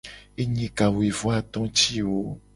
[0.41, 2.21] Enyi kawuivoato ti wo.